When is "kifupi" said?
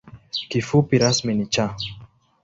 0.49-0.95